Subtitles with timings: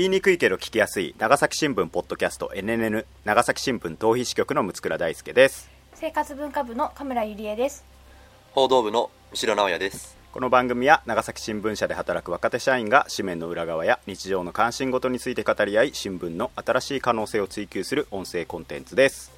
[0.00, 5.68] 言いにくいけど聞きやすい長崎新聞ポッドキャスト NNN 長崎新聞逃避支局の六倉大輔です。
[5.92, 7.84] 生活文化部の神村ゆりえです。
[8.52, 10.16] 報道部の後ろ直也です。
[10.32, 19.30] この番組は長崎新聞社で働く若手社員が紙面の裏側や日常の関心事について語り合い新聞の新しい可能性を追求する音声コンテンツです。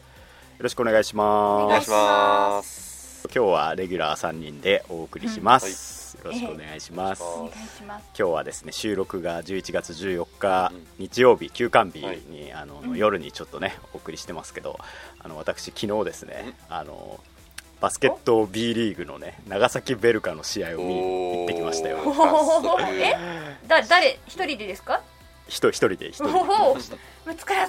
[0.59, 1.69] よろしくお願いしおます。
[1.71, 2.92] 願いします
[3.34, 8.04] 今日はレギュラー3人でお送りします、よろしくお願いします、ええお願いします。
[8.18, 10.86] 今日はですね収録が11月14日、うん。
[10.98, 14.79] 日曜日休館日に、はいあの夜にちょっとねお送りしてますけど
[15.21, 17.21] あの私昨日ですねあの
[17.80, 21.99] バスケット B リーグのね長崎ベルカの試合を見に行ってきましたよ。
[22.93, 23.14] え
[23.66, 25.00] だ誰一人でですか？
[25.00, 25.11] 一
[25.57, 26.29] 人一人で一人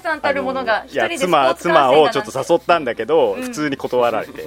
[0.02, 3.44] さんたるものが一いや人で妻妻をちょっと誘ったんだけど、うん。
[3.44, 4.46] 普通に断られて、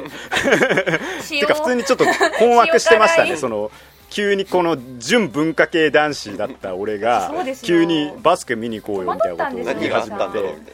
[1.22, 2.04] 使 てか普通にちょっと
[2.38, 3.36] 困惑してましたね。
[3.36, 3.70] その
[4.10, 10.72] 急にこの純文化系男子だった俺が急にバスケ見に行こうよみたいなことを言い何があっ始めて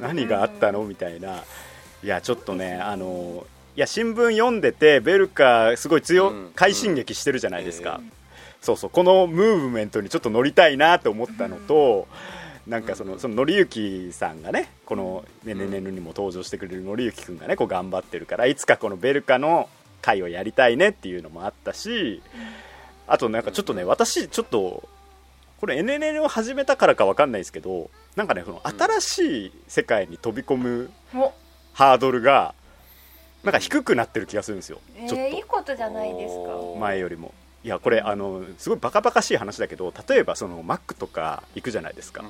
[0.00, 1.44] 何があったのみたいな。
[2.04, 3.46] いやちょっとねあの
[3.76, 6.52] いや新聞読んでてベルカすごい強うん。
[6.54, 8.12] 快進撃してるじゃないですか、うん
[8.62, 12.06] そうそうこのムーブメントにちょっと乗りたいなと思ったのと、
[12.66, 19.68] なんかそのその紀之さんがねこの「ねねねぬ」にも登場してくれる紀之君がねこう頑張ってるからいつかこのベルカの
[20.00, 22.22] 会をやりたいねっていうのもあったし
[23.08, 24.88] あとなんかちょっとね私ちょっと
[25.58, 31.32] これ NNN を始めたからかわかんないですけどなんかねこの新しい世界に飛び込むお。
[31.72, 32.54] ハードルが
[33.42, 36.78] なんか低くなってる気がするんですよ、えちょっー、いいことじゃないですか。
[36.78, 42.24] 前よりもいやこれあのすごいバカバカしい話だけど例えばそのマックとか行くじゃないですか、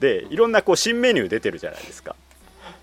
[0.00, 2.16] でいろんなこう新メニュー出てるじゃないですか。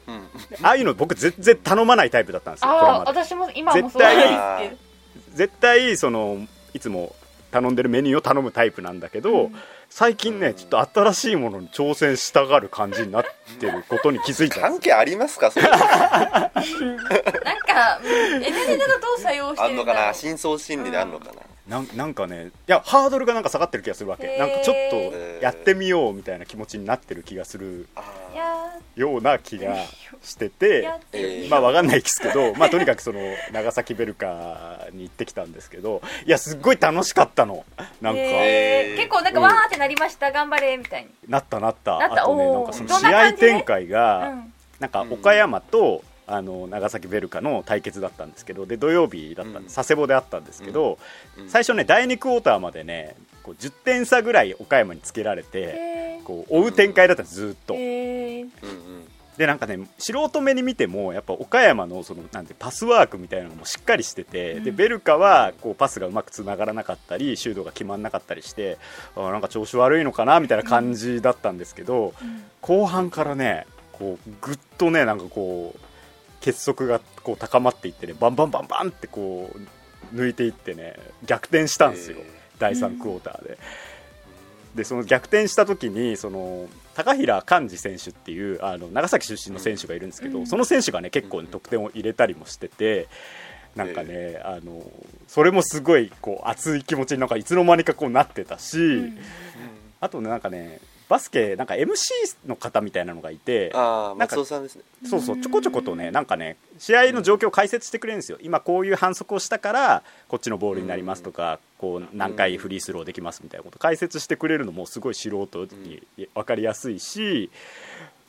[0.07, 0.15] うん。
[0.15, 0.21] うん
[0.61, 3.19] ああいうの僕全然頼まないタイプだったんですよこれああまで。
[3.23, 4.17] 私も今もそうなん
[4.61, 5.25] ですけど。
[5.33, 7.15] 絶対そのいつも
[7.51, 9.55] 頼んでるメニューを頼むタイプなんだけど、うん。
[9.89, 13.25] 最近ねちょっと新しいものに挑戦したがる感じになっ
[13.59, 15.67] てることに気づいたんです関係ありますかそれ？
[15.67, 16.51] あ なんか
[18.03, 18.43] うん。
[18.43, 20.05] NN がどう作用してんのかるんだろう。
[20.07, 20.13] な？
[20.13, 21.41] 深層心理であんのかな？
[21.67, 24.37] なんなんかねいやハードルがなんか下がってる気がするわけ。
[24.37, 24.95] なんかちょっと
[25.41, 28.03] やってみようみたいな気持ちになってる気がするあ
[28.33, 28.45] いや
[28.95, 29.75] ような気が
[30.21, 33.19] してーてまあわかんないですけど、 まあ、とにかくその
[33.51, 37.65] 長崎ベルカに行ってきたんですけどいやすっごい楽しかったの。
[38.01, 41.09] なんか、結構なんかわーってなりました、頑張れみたいに。
[41.27, 41.97] なったなった。
[41.97, 42.23] なった。
[42.23, 44.53] あとねなんかその試合展開が、うん。
[44.79, 50.97] なんか岡山と、あの長崎ベルカの対決だったんですけどで土曜日だったんで佐世保であったんですけど、
[51.37, 51.49] うん。
[51.49, 57.75] 最初ね第2クォーターまでねこう10点差ぐらい岡山につけられてこう追う展開だったんですずーっと。
[59.37, 64.63] でなんかね素人目に見てもやっぱ岡山のそのなんてパスワークみたいなのもしっかりしてて、うん。
[64.63, 68.77] でベルカはこうパスがうまくつながらなかったりシュートが決まらなかったりして
[69.15, 72.43] あーなんか調子悪いのかなみたいな感じだったんですけど、うん。
[72.61, 75.79] 後半からねこうぐっとねなんかこう
[76.45, 80.93] 結束がこう高まっていってねバンバンバンバンってこう抜いていってね
[81.25, 82.25] 逆転したんですよ、えー。
[82.59, 83.57] 第3クォーターで。
[84.75, 90.47] でその逆転した時にその高平寛治選手っていうあの長崎出身の選手がいるんですけど、うん。
[90.47, 93.07] その選手がね結構ね得点を入れたりもしてて
[93.75, 94.89] なんかね、あの
[95.27, 99.17] それもすごいこう熱い気持ちになんかいつの間にかこうなってたし、うん。
[99.99, 101.87] あとねなんかねバスケなんか MC
[102.47, 104.83] の方みたいなのがいてああなんか松尾さんですね。
[105.07, 108.37] そうそうちょこちょことねなんかね試合の状況を解説してくれるんですよ。
[108.41, 116.01] 今こういう反則をしたからこっちのボールになりますとかこう何回フリースローできますみたいなこと解説してくれるのもすごい素人に
[116.33, 117.49] 分かりやすいし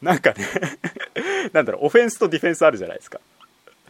[0.03, 0.45] なんかね
[1.53, 3.21] なんだろうオフェンスとディフェンスあるじゃないですか。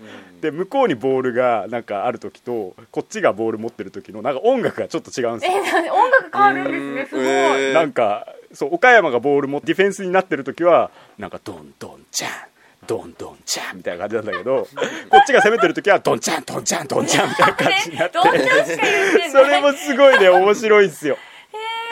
[0.00, 0.40] うん。
[0.40, 5.58] で向こうにボールがなんかある時とこっちがボール持ってる時のなんか音楽がちょっと違うんですよ。
[5.58, 12.30] えー音楽変わるんですねすごい、えーなんかそう岡山がボールもディフェンスになってる時はなんかドンドンチャン
[12.86, 14.66] ドンドンチャンみたいな感じなんだけど
[15.10, 18.18] こっちが攻めてる時はドンチャンドンチャンドンチャンみたいな感じになって。
[19.30, 21.18] それもすごいね面白いんですよ。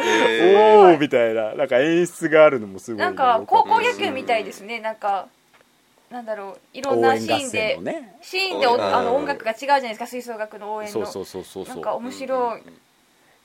[0.02, 0.58] えー。
[0.58, 1.54] おおみたいな。
[1.54, 4.80] なんか演出があるのもすごいねなんか高校野球みたいですね。
[4.80, 5.28] なんか
[6.10, 10.06] なんだろういろんなシーンでねシーンであの音楽が違うじゃないですか。
[10.06, 10.92] 吹奏楽の応援の。
[10.92, 11.74] そうそうそうそうそう。
[11.74, 12.62] なんか面白い、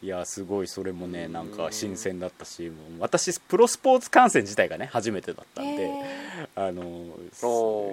[0.01, 7.06] いやすごいそれもねなんか新鮮だったしもう私プロスポーツ観戦自体がね初めてだったんで、へあの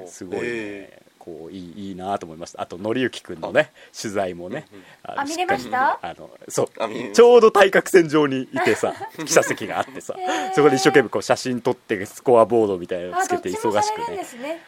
[0.07, 2.63] すすごいね、えこういいいいなと思いました。
[2.63, 4.67] あと紀之君のね取材もね
[5.05, 5.99] のあ見れました？
[6.01, 6.69] あのそう
[7.13, 8.95] ちょうど対角線上にいてさ
[9.27, 10.15] 記者席があってさ
[10.55, 14.63] そこで一生懸命こう写真撮ってスコアボードみたいなのあつけて忙しくねね。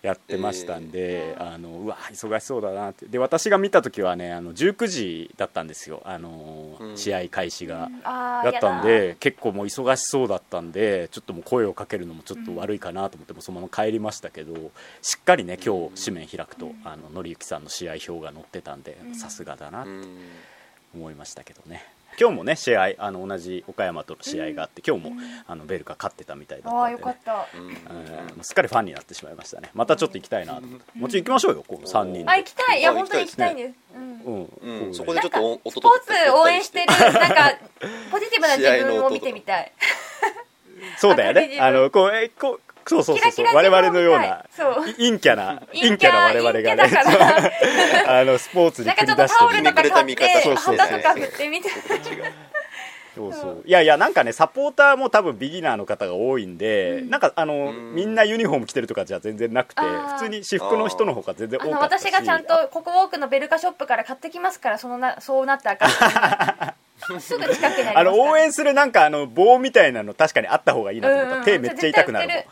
[0.00, 1.54] やってましたんで、えー。
[1.54, 3.06] あのうわ忙しそうだなって。
[3.06, 6.00] で私が見た時はねあの19時だったんですよ。
[6.04, 6.96] あの、うん。
[6.96, 7.90] 試合開始が。
[8.04, 8.58] あーだ。
[8.58, 14.70] ったんで結構もう忙しそうだったんでちょっともう声をかけるのもちょっと悪いかなと思ってもうそのまま帰りましたけど
[15.00, 15.71] しっかりね今日
[16.04, 19.14] 紙面開くとあの紀之さんの試合表が載ってたんでうん。
[19.14, 20.18] さすがだなとうん。
[20.94, 21.84] 思いましたけどね。
[22.20, 27.00] 今日もね試合あの同じ岡山との試合があって今日もうんあのベルカ勝ってたみたいだああったんで、ね。
[27.00, 27.46] よかった。
[28.36, 28.44] うん。
[28.44, 29.70] すっかりファンになってしまいましたね。
[29.74, 30.60] またちょっと行きたいなと。
[30.60, 32.30] 思ってもちろん行きましょうよこの3人で。
[32.30, 32.80] あ行きたい。
[32.80, 34.02] いやあ本当に行きたいん行です、うん。
[34.02, 34.82] うん。
[34.84, 34.88] うん。
[34.88, 37.58] こそこでちょっとスポーツ応援してる なんか
[38.10, 39.72] ポジティブな自分を見てみたい。
[40.98, 41.58] そうだよね。
[41.60, 43.46] あのこうえこうそうそうそうそう。
[43.54, 44.88] 我々のようなそう。
[44.88, 46.90] い陰キャな陰キャ陰キャな我々がね。
[48.06, 49.62] あのスポーツになんか繰りちょっとタオ出して。
[49.62, 51.68] るルとか買ってひねくれた見方そうそう旗とか振ってみて
[53.14, 53.62] そうそう。
[53.66, 57.10] いやいやなんかねサポーターも多分ビギナーの方が多いんで、うん。
[57.10, 57.94] なんかあのうん。
[57.94, 62.06] みんなユニフォーム着てるとかじゃ全然なくて普通に私服の人の方が全然多かったし。
[62.06, 66.74] 私がちゃんとここ多くのベルカショップから買ってきますからそのなそうなったら
[67.20, 72.44] すぐ近くにありますあの応援するなんかあの棒みたいなの確かにあった方がいいなと思った、うん手めっちゃ痛くなるもん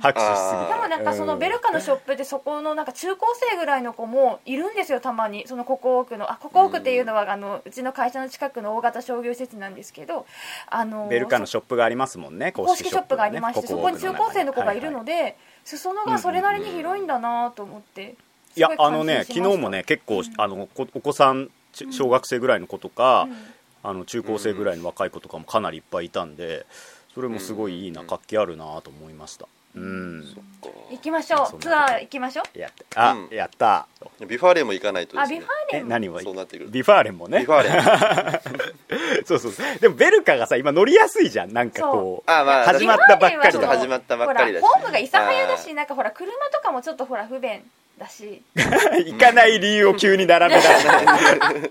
[0.00, 5.46] 拍手しすぎでもなんかそのベルカのショップでそこのなんか中高生ぐらいの子もいるんですよたまに。
[5.46, 10.26] そのここ奥のあここ奥っていうのはあのうちの会社の近くの大型商業施設なんですけど
[10.68, 18.14] あのベルカのショップがありますもんね公式ショップがありまして、そこに中高生の子がいるので、で、裾野がそれなりに広いんだなと思って、
[18.56, 20.24] いやあのね昨日もね結構、うん。
[20.36, 21.50] あのこお子さん
[21.90, 23.36] 小学生ぐらいの子とか、うん。
[23.82, 26.66] あの中高生ぐらいの若い子とかもかなりいっぱいいたんで
[27.14, 28.06] それもすごいいいな、うん。
[28.08, 30.24] 活気あるなと思いましたうん、
[30.90, 31.58] 行きましょう。
[31.60, 32.58] ツアー行きましょう。
[32.58, 33.36] やってあ、うん。
[33.36, 33.86] やった。
[34.26, 35.36] ビファーレンも行かないとですね。
[35.36, 37.40] あビファーレンえ何をそうなってくるビファーレンもね。
[37.40, 39.24] ビファーレン。
[39.26, 39.52] そうそう。
[39.52, 41.52] そうでもベルカがさ今乗りやすいじゃん。
[41.52, 43.68] なんかこうあまあ始まったばっかりちょっと。
[43.68, 44.62] 始まったばっかりだし。
[44.62, 47.62] ほらホームが諫早だあしなんかほら車とかもちょっとほら不便
[47.98, 48.42] だし。
[48.56, 51.70] 行かない理由を急に並べ出して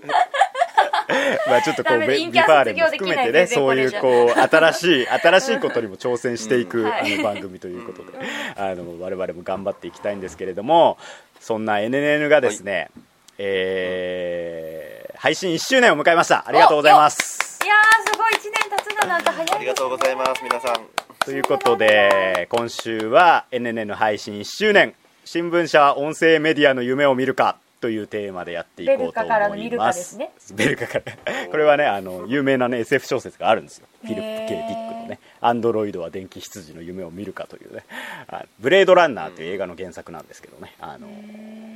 [1.46, 8.18] まあちょっとこう V・ファーレンも含めてねそういうこう新しい新しいことにも挑戦していく、あの番組ということで、
[8.56, 10.98] あの我々も頑張っていきたいんですけれども
[11.40, 12.90] そんな NNN がですね、
[13.38, 16.44] えー配信1周年を迎えました。
[16.46, 17.58] ありがとうございます。
[17.64, 20.74] いやーすごい1年経つだなんて早いです、ね、ありがとうございます皆さん。
[21.18, 24.94] ということで今週は NNN 配信1周年。
[25.24, 29.24] 新聞社は音声メディアの夢を見るかというテーマでやっていこうと思います。
[29.24, 30.32] ベルカからの見るかですね。
[30.54, 31.46] ベルカから。
[31.50, 33.86] これはねあの有名なね SF 小説があるんですよ。
[34.02, 37.84] フィリップ・ K・ ディックのね「アンドロイドは電気羊の夢を見るか」というね。
[38.28, 40.74] あブレードランナーという映画の原作なんですけどね。
[40.80, 41.08] あの、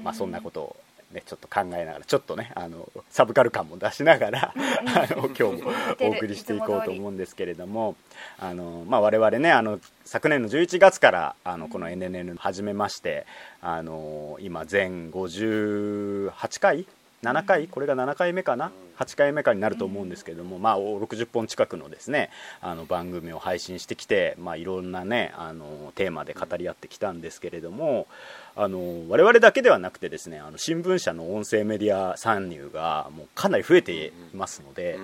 [0.03, 0.77] まあ、そんなことを
[1.13, 5.71] ね、ちょっと考えながらちょっとねあのサブカル感も出しながらあの今日も
[6.01, 7.97] お送りしていこうと思うんですけれども
[8.39, 13.27] あの、まあ、我々ねあの昨年の11月からあのこの NNN 始めまして
[13.61, 16.87] あの今全58回
[17.23, 22.31] 7回これが7回目かな？8回目かになると思うんですけども、まあ、60本近くのですね
[22.61, 28.09] あの番組を配信してきて、まあ、いろんなねあのテーマで語り合ってきたんですけれども
[28.55, 34.99] あの我々だけではなくてですねあの新聞社の音声メディア参入がもうかなり増えていますので、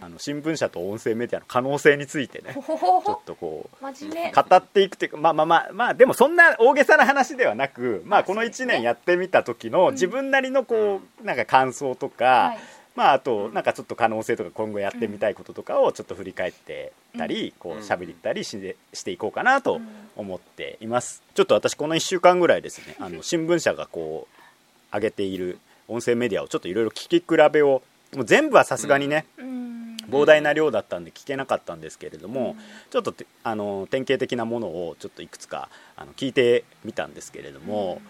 [0.00, 4.32] あの新聞社と音声メディアの可能性についてねちょっほとこう真面目。
[4.32, 12.58] 語っていくというかまあまあまあまあでもそんな大げさな話ではなくまあこの1年やってみた時の自分なりのこうなんか感想とか、はい
[12.94, 19.80] まああとなんかちょっと可能性とか今後やってみたいこととかをちょっと振り返ってたりこう喋りたりしてしていこうかなと
[20.16, 21.22] 思っています。
[21.34, 27.82] ちょっと私この1週間ぐらいですね あの新聞社がこう上げている音声メディアをちょっといろいろ聞き比べを
[28.14, 29.72] もう全部はさすがにね、うん。
[30.10, 32.56] 膨大な量だったんで聞けなかったんですけれども、
[32.90, 38.02] ちょっとてあの典型的なものをちょっといくつかあの聞いてみたんですけれども、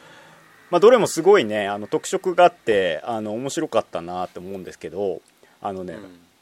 [0.72, 5.20] まあ、どれもすごいねあの特色があってあの面白かったなと思うんですけど
[5.60, 5.98] あのね、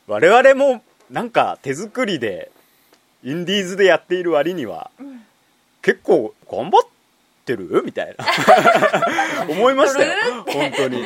[0.07, 2.53] 我々もなんか手作りで
[3.25, 5.23] インディーズでやっている割にはうん。
[5.83, 6.83] 結構頑張っ
[7.45, 7.83] てる？
[7.85, 8.25] みたいな。
[9.51, 10.13] 思いましたよ。
[10.47, 11.03] 本当に。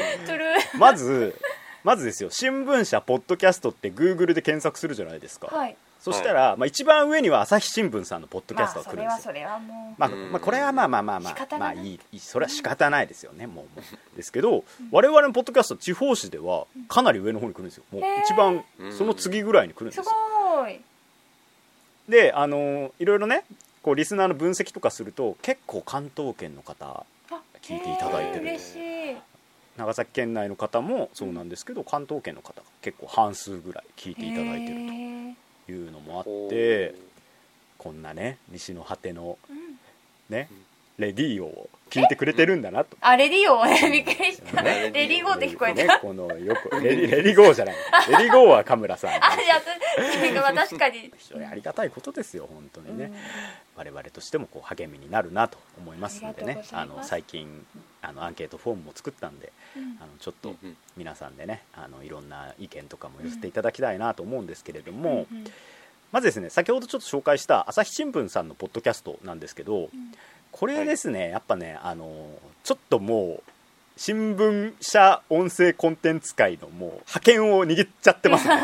[0.79, 1.35] まず
[1.83, 2.29] まずですよ。
[2.31, 10.01] 新聞社ポッドキャストって Google で検索するじゃないですか、はいそしたら、まあ、一番上には朝日新聞さんのポッドキャストがまあそ来るんですよ、れはそれはもう。
[10.01, 13.83] まあうんまあ、これはまあまあまあまあまあいいそれは仕方ないですよねもうもう。
[14.15, 17.85] ですけど我々のポッドキャスト地方紙ではかなり上の方に来るんですよ。
[17.91, 18.93] もう一番うん。
[18.93, 20.13] その次ぐらいに来るんですすよ
[20.59, 20.79] ごい。
[22.07, 23.45] であのいろいろね
[23.83, 26.85] こうリスナーの分析とかすると結構関東圏の方
[27.31, 29.17] あ聞いていただいてる。
[29.79, 36.95] 長崎県内の方もそうなんですけど関東圏の方が結構半数ぐらい聞いていただいてるるというのもあって
[37.79, 39.39] こんなね西の果ての
[40.29, 40.49] ね
[40.99, 42.97] レディーを聞いてくれてるんだなと。
[43.03, 44.91] あレディオびっくりしたね。
[44.93, 47.75] レディーゴーって聞こえねた、このよくレディレデゴーじゃない。
[48.09, 49.11] レディーゴーはカムラさん。
[49.23, 51.13] あじゃあまあ確かに。
[51.17, 53.13] 非常にありがたいことですよ本当にね、
[53.77, 56.63] 我々としてもこう励みになるなと思いますのでね。
[56.73, 57.67] あの最近
[58.03, 59.99] あのアンケートフォームも作ったんで、うん。
[60.01, 60.77] あのちょっとうんうん。
[60.97, 65.39] 皆さんでねあのいろんな意見とかも寄せていただきたいなと思うんですけれども、うん。
[65.39, 65.45] うん
[66.13, 69.91] まずですね先ほどちょっと紹介した朝日新聞さんのポッドキャストなんですけど、
[70.57, 72.29] これですね、やっぱねあの
[72.63, 73.43] ちょっともう
[73.97, 78.55] 新聞社音声コンテンツ界のもう覇権を握っちゃってますね。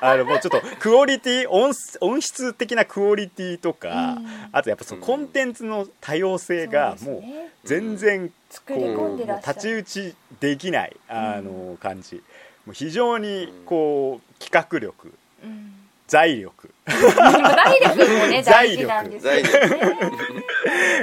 [0.00, 4.26] あのもうちょっとクオリティ音音質的なクオリティとか、うん。
[4.50, 7.22] あとやっぱそのコンテンツの多様性がもう
[7.64, 12.22] 全然作り込ん太刀打ちできないあの感じ、
[12.64, 15.12] もう非常にこう企画力
[15.44, 15.74] うん。
[16.08, 19.48] 財力財力もね大財力事なんですよ財ね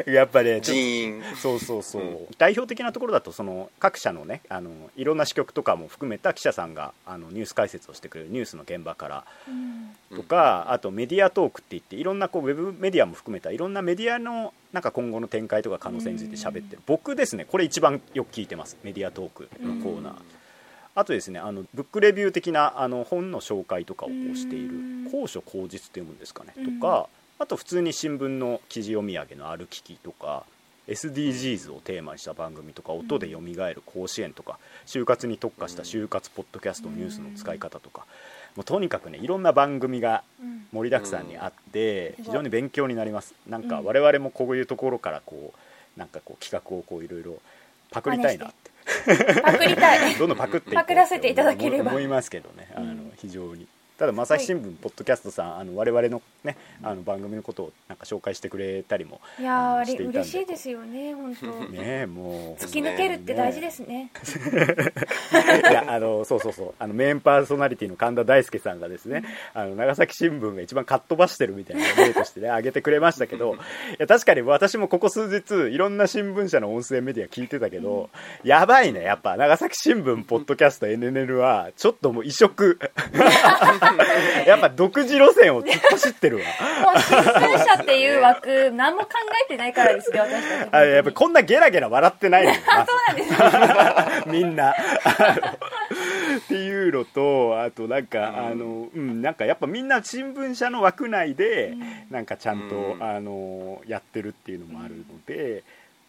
[0.07, 1.23] やっぱねちょっと人員。
[1.41, 9.23] そうそうそう、うん代表的なところだとその各社のねあのいろんな支局とかも含めた記者さんがあのニュース解説をしてくれるニュースの現場から。
[9.47, 9.95] うん。
[10.15, 18.77] とか、あとメディアトークって言っていろんなこうウェブメディアも含めたいろんなメディアのなんか今後の展開とか可能性について喋ってる、僕ですねこれ一番よく聞いてます。
[18.83, 20.13] メディアトークのコーナー、
[20.95, 26.79] あとですねあのブックレビュー的なあの本の紹介とかをこうしているうん高所口実って読むんですかね、うん。
[26.79, 30.45] とかあと普通に新聞の記事読み上げの歩ききとか
[30.87, 38.05] SDGs をテーマにした番組とか音で蘇る甲子園とか就活に特化した就活ポッドキャストニュースの使い方とか
[38.55, 40.65] もうとにかくねいろんな番組がうん。
[40.71, 42.23] 盛りだくさんにあってうん。
[42.25, 43.33] 非常に勉強になります。
[43.47, 43.85] なんかうん。
[43.85, 45.53] 我々もこういうところからこ
[45.95, 47.39] うなんかこう企画をこういろいろ
[47.95, 48.47] パクりたいな。
[48.47, 49.41] って。
[49.41, 50.15] パクりたい。
[50.19, 52.67] どんどんパクってパクらせていただければ思いますけどね。
[52.75, 53.13] あのうん。
[53.15, 60.19] 非常にただ朝日新聞ポッドキャストさんあの我々のねあの番組のことをなんか紹介してくれたりもいやーあれしていたんで。
[60.19, 61.47] 嬉しいですよね本当。
[61.71, 64.11] ねえもう突き抜けるって大事ですね。
[65.69, 66.73] いやあのそうそうそう。
[66.77, 69.23] あのメインパーソナリティの神田大輔さんがですね
[69.53, 73.57] あの長崎新聞が一番かっ飛ばしてるみたいな例としてね 上げてくれましたけどい
[73.97, 78.09] や確かに私もここ数日いろんな新聞社の音声メディア聞いてたけど、
[78.43, 82.79] やばいねやっぱ長崎新聞ポッドキャスト NNN はちょっともう異色
[84.45, 86.43] やっぱ独自路線を突っ走ってるわ。
[86.81, 89.09] もう新聞社っていう枠何も考
[89.43, 90.69] えてないからですね私たち。
[90.71, 92.63] あやっぱこんなゲラゲラ笑ってないの そう
[93.07, 94.71] なんです みんな。
[94.71, 101.73] っていうのとあとなんか、あのうんなんかやっぱみんな新聞社の枠内で、
[102.09, 103.03] なんかちゃんと、うん。
[103.03, 105.63] あのやってるっていうのもあるので、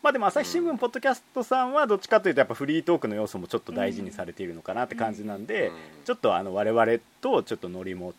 [0.06, 5.74] まあでも朝日新聞ポッドキャストさんはどっちかというとやっぱフリートークの要素もちょっと大事にされているのかなって感じなんで、うん。
[6.04, 6.86] ちょっとあの我々
[7.20, 8.14] とちょっとノリも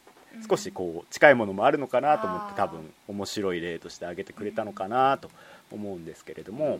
[0.49, 5.31] 少しこう近いものもあるのかなと思って多分面白い例として挙げてくれたのかなと
[5.71, 6.77] 思うんですけれども、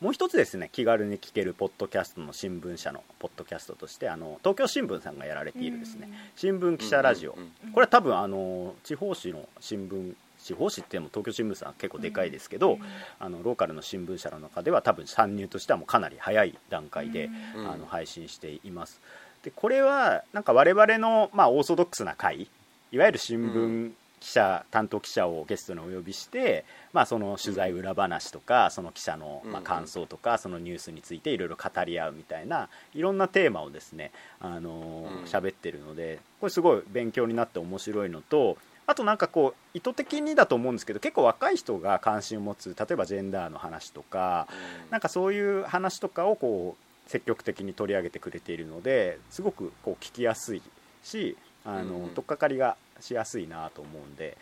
[0.00, 7.32] もう一つですね気軽に聞けるポッドキャストの新聞社のポッドキャストとしてあの東京新聞さんがやられているですね、新聞記者ラジオ、
[7.74, 12.78] これは多分あの地方紙の新聞地方紙っても東京新聞さんは結構でかいですけど、
[13.18, 17.70] あのローカルの新聞社の中では多分参入としてはもうかなり早い段階で、うん。
[17.70, 19.00] あの配信しています。
[19.42, 22.48] でこれはなんか我々の、まあ、オーソドックスな回
[22.92, 35.24] いわゆる新聞記者、担当記者をゲストにお呼びして、まあ、その取材裏話とかその記者の、ま感想とかそのニュースについていろいろ語り合うみたいないろんなテーマをですねあのうん。
[35.24, 38.58] 喋ってるのでこれすごい勉強になって面白いのと
[38.90, 44.48] あとなんかこう意図的にだと思うんですけど結構若い人が関心を持つ例えばジェンダーの話とか
[44.90, 50.62] なんかそういう話とかをこう積極的に取り上げてくれているのですごくこう聞きやすい
[51.04, 52.08] しあの、うんうん。
[52.10, 54.36] 取っかかりがしやすいなと思うんで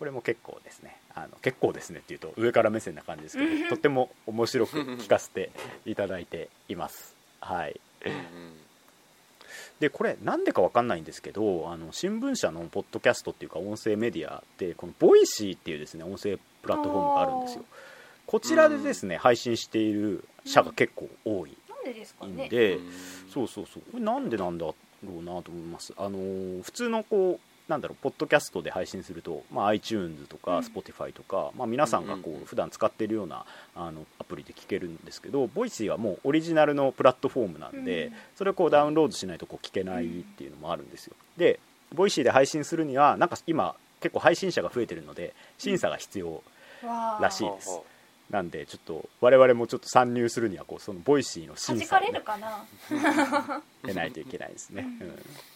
[0.00, 0.96] これも結構ですね。
[1.14, 5.50] あの結構ですねっていうと上から目線な感じですけどとっても面白く聞かせて
[5.86, 7.14] いただいています。
[7.40, 7.80] はい。
[8.04, 8.61] うんうん
[9.82, 17.64] でこれなんでかわかんないんですけどあの新聞社のポッドキャストっていうか音声メディアってこの Voicy っていうですね音声プラットフォームがあるんですよ。
[18.24, 21.56] こちらでですね、配信している社が結構多い。
[21.68, 22.46] なんでですかね。
[22.46, 22.92] んで、うん。
[23.28, 23.82] そうそうそう。
[23.90, 24.74] これなんでなんだろ
[25.04, 25.92] うなと思います。
[25.98, 30.64] あのー普通のこうなんだろうポッドキャストで配信すると、まあ、iTunes とかうん。
[30.64, 38.12] Spotify とか、まあ、皆さんがこうんうんう普段使っているようなあのアプリで聞けるんですけど Voicy はもうオリジナルのプラットフォームなんで、うん。
[38.36, 41.14] それをこうダウンロードしないとこう聞けないっていうのもあるんですよ。
[41.36, 41.60] で
[41.94, 46.42] Voicy で配信するにはなんか今結構配信者が増えてるので審査が必要
[47.20, 47.80] らしいです
[48.32, 52.64] なんでちょっと我々もちょっと参入するにはこうその Voicy の審査を、弾かれねる、かな？
[53.82, 54.86] 得ないといけないですね、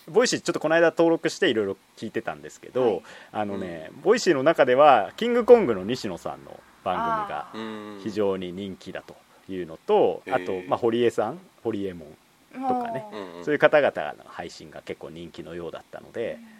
[0.06, 0.12] うん。
[0.12, 3.02] Voicy ちょっとこの間登録していろいろ聞いてたんですけど、はい。
[3.32, 8.00] あのね Voicy の中ではキングコングの西野さんの番組がうん。
[8.04, 9.16] 非常に人気だと
[9.48, 12.08] いうのと、うんあと、まあ、堀江さん堀江門
[12.52, 13.38] とかねうん。
[13.38, 16.55] うんそういう方々の配信が結構人気のようだったので、あ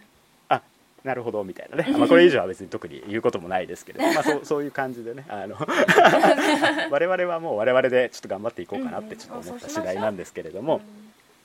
[1.06, 5.56] なるほどみたいなね、まあ、これ以上は別に特に言うこともないですけれど、まあ、そう そういう感じでねあの
[6.90, 10.82] 我々はもう我々でちょっと頑張っていこうかなってちょっと思った次第なんですけれども、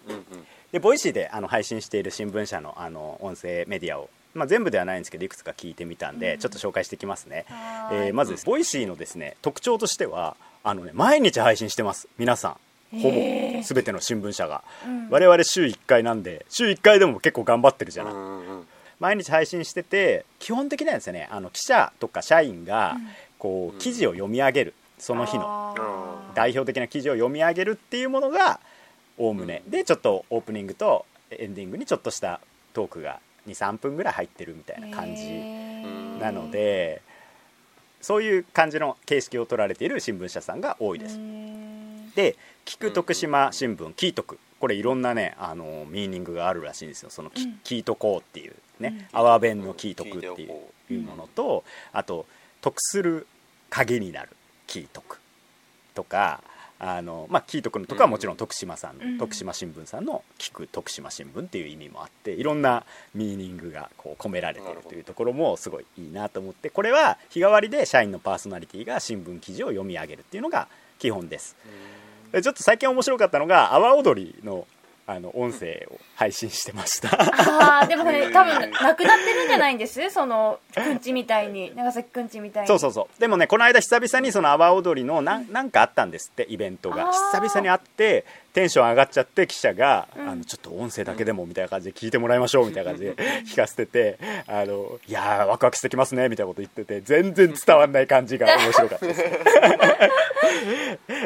[0.08, 0.24] うんうん
[0.72, 7.46] で Voicy であの配信している新聞社のあの音声メディアを、まあ、全部ではないんですけどいくつか聞いてみたんで、ちょっと紹介していきますね、
[7.92, 12.08] えーまず Voicy のですね特徴としてはあの、ね、毎日配信してます。
[12.18, 12.50] 皆さ
[12.94, 13.02] ん。
[13.02, 13.18] ほぼ。
[13.64, 15.10] 全ての新聞社が、うん。
[15.10, 18.51] 我々週1回なんで週1回でも結構頑張ってるじゃない、うん
[19.02, 22.98] 毎日配信してて基本的なんですよねあの記者とか社員が
[23.40, 25.76] こう記事を読み上げるその日の
[26.36, 28.60] 代表的な記事を読み上げるっていうものが
[29.18, 29.64] おおむね。
[29.68, 32.40] でちょっとオープニングとエンディングにちょっとした
[32.74, 35.28] トークが23分ぐらい入ってるみたいな感じ。
[36.24, 37.02] なので
[38.00, 41.18] そういう感じの形式を取られている新聞社さんが多いです。
[42.16, 47.10] で聞く徳島新聞聞いとくこれいろんなねあのミーニングがあるらしいんですよ。
[47.10, 47.60] そのきうん。
[47.64, 49.10] 聞いとこうっていうね。
[49.12, 50.28] 阿波弁の聞いとくって
[50.94, 52.28] いうものとあと
[52.62, 53.26] 得する
[53.72, 54.30] 鍵になる。
[54.68, 55.20] 聞いとく
[55.96, 56.44] とか
[56.80, 59.18] あのまあ聞いとくのとかはもちろん徳島さんの、うん。
[59.18, 70.68] 徳島新聞さんの聞く徳島新聞っていう意味もあっていろんなミーニングがこう込められているというところもすごいいいなと思ってこれは日替わりで社員のパーソナリティが新聞記事を読み上げるっていうのが
[71.00, 71.56] 基本です。
[71.66, 74.68] でちょっと最近面白かったのが阿波踊りの
[75.08, 77.10] あの音声を配信してました。
[77.10, 80.10] ああでもね多分なくなってるんじゃないんです。
[80.10, 81.74] そのくんちみたいに。
[81.76, 82.68] 長崎くんちみたいに。
[82.68, 83.20] そうそうそう。
[83.20, 87.12] でもねこの間久々にその阿波踊りのなんなんかあったんですってイベントが。
[87.12, 90.30] 久々にあってテンション上がっちゃって記者が、うん。
[90.30, 93.16] あのちょっと音声だけでもみたいな感じで聞いてもらいましょうみたいな感じで
[93.46, 94.18] 聞かせてて
[94.48, 99.24] あのいやーワクワクしてきますねみたいなこと言ってて全然伝わんない感じが面白かったです。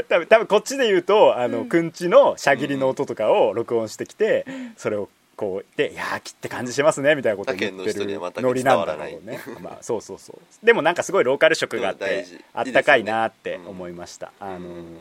[0.10, 4.46] 多分多分こっちで言うとあの、くんちのしゃぎりの音とかを録音してきて、
[4.78, 9.40] それをこう言って「いやーきって感じしますね」みたいなことを言ってるノリなんだろうね。
[9.62, 10.66] まあそうそうそう。
[10.66, 14.32] でもなんかすごいローカル色があってあったかいなって思いました。
[14.40, 14.60] あの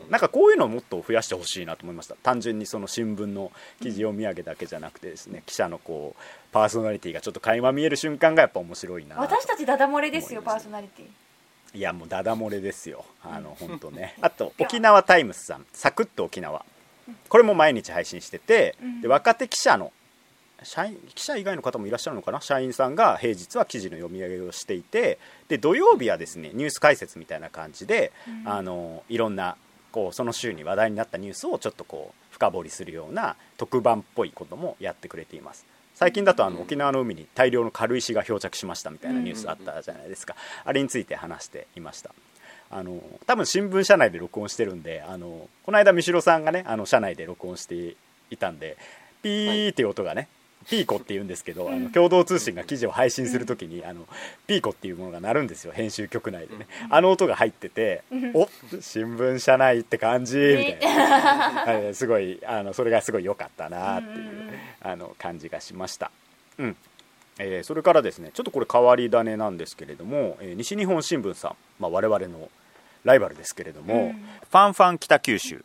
[0.09, 2.15] なんかこういうのをもっと増やしてほしいなと思いました。
[2.15, 6.21] 単純にその新聞の記事読み上げだけじゃなくてですね記者のこう
[6.51, 11.05] パーソナリティがちょっと垣間見える瞬間がやっぱ面白いな私たちダダ漏れですよパーソナリティ。
[11.77, 13.05] いやもうダダ漏れですよ。
[13.21, 14.15] あの本当ね。
[14.21, 15.65] あと沖縄タイムスさん。
[15.73, 16.65] サクッと沖縄。
[17.27, 19.01] これも毎日配信しててうん。
[19.01, 19.91] で若手記者の
[20.63, 22.41] 社員記者以外の方もいらっしゃるのかな？
[22.41, 28.51] 社員さんが平日は記事の読み上げをしていてで土曜日はですねニュース解説みたいな感じで、うん。
[28.51, 29.57] あのいろんな
[29.91, 35.65] こうその週に話題になったニュースをちょっとこう深掘りするような特番っぽいこともやってくれています。
[35.93, 40.35] 最近だとあの沖縄の海に大量の軽石が漂着しましたみたいなニュースあったじゃないですか。
[40.65, 42.11] あれについて話していました。
[42.69, 47.95] あの多分新聞社内で録音してるんであのこの間三代さんがねあの社内で録音して
[48.31, 48.75] いたんで
[49.21, 50.27] ピーっていう音がね、
[50.69, 54.07] ピーコって言うんですけど、あの共同通信が記事を配信するときに、あの
[54.47, 58.49] ピーコっていうものが鳴るんですよ編集局内でね、あの音が入ってて、お
[58.81, 64.51] 新聞社内って感じみたいな、 はいすごいあのそれがすごい良かったなっていう、
[64.81, 66.11] あの感じがしました。
[66.57, 66.75] うん。
[67.37, 72.49] えーそれからですねちょっとこれ変わり種なんですけれども、えー西日本新聞さん、まあ、我々の
[73.03, 74.13] ライバルですけれども、うん。
[74.13, 75.63] ファンファン北九州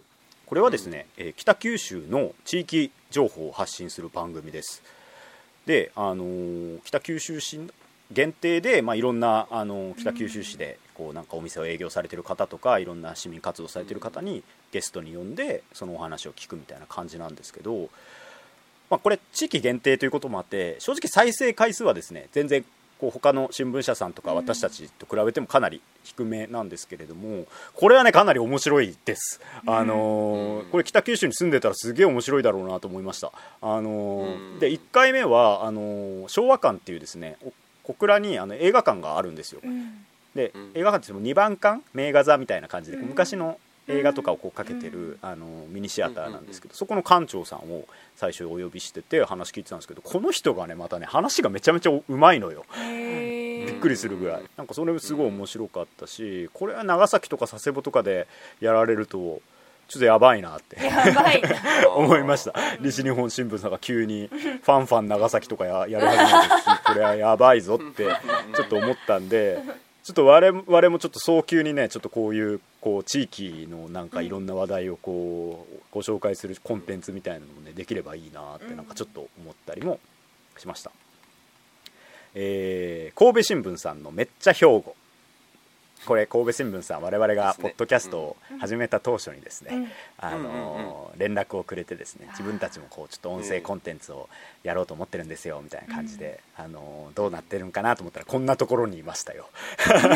[0.50, 4.82] これはですね、えー北九州の地域情報を発信する番組です。
[5.64, 7.60] で、あのー北九州市
[8.10, 17.88] 限定で、まあ、いろんな、あのー北九州市でこうなんかお店を営業されてる方とかいろんな市民活動されてる方にゲストに呼んでそのお話を聞くみたいな感じなんですけど、
[18.90, 22.64] まあ、これ地域限定ということもあって正直再生回数はですね全然
[23.00, 33.32] こう他の新聞社さんとか私たちと比べてもかなり低めなんですけれどもこれはねかなり面白いです、あのーこれ北九州に住んでたらすげえ面白いだろうなと思いました、
[33.62, 34.26] あの
[34.60, 37.52] で1回目はあのー昭和館っていうですねお
[37.90, 39.60] 小倉にあの映画館があるんですよ。
[39.64, 40.04] うん。
[40.34, 40.70] で、うん。
[40.74, 43.08] 映画館って2番館名画座みたいな感じで、うん。
[43.08, 43.58] 昔の
[43.90, 52.64] 映画とかをこうかけてる、あのミニシアターなんですけど、そこの館長さんを最初お呼びしてて話聞いてたんですけどこの人がねまたね話がめちゃめちゃうまいのよ。
[52.76, 54.42] びっくりするぐらい。
[54.56, 58.26] なんかそれすごい面白かったしこれは長崎とか佐世保とかで
[58.60, 59.40] やられると
[59.88, 60.76] ちょっとやばいなって
[61.96, 62.54] 思いました。
[62.80, 68.06] 西日本新聞さんが急にファンファン長崎とかややり始めてこれはやばいぞって
[68.54, 69.60] ちょっと思ったんで
[70.02, 80.00] ちょっと我々もちょっと早急にねちょっとこういうこう地域のなんかいろんな話題をこうご紹介するコンテンツみたいなのもねできればいいなってなんかちょっと思ったりも
[80.56, 80.90] しました、
[82.34, 84.96] えー神戸新聞さんの「めっちゃ兵庫」
[86.06, 89.88] これ神戸新聞さん我々がポッドキャストを始めた当初にですね、うん。
[90.18, 94.28] あの連絡をくれてですね自分たちもこうちょっと音声コンテンツを
[94.62, 99.48] やろうと思ってるんですよみたいな感じで、あのどうなってるんかなと思ったらこんなところにいましたよ。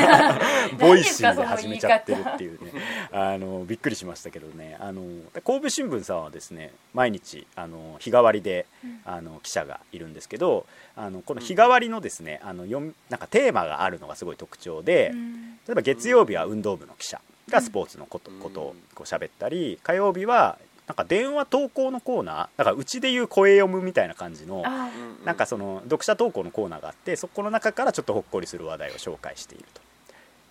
[0.78, 2.72] Voicy で始めちゃってるっていうね。
[3.12, 4.76] あのびっくりしましたけどね。
[4.80, 5.02] あの
[5.44, 8.66] 神戸新聞さんはですね毎日あの日替わりで
[9.04, 10.66] あの記者がいるんですけど
[10.96, 15.12] あのこの日替わりのですねあの読みなんかテーマがあるのがすごい特徴で、
[15.74, 18.38] えば月曜日は運動部の記者がスポーツのこと,、うん。
[18.40, 24.90] ことをこう喋ったり火曜日はなんか電話投稿のコーナーだからうちでいう声読むみたいな感じのあ
[25.24, 29.80] なんかその読者投稿のコーナーがあってそこの中からちょっとほっこりする話題を紹介していると。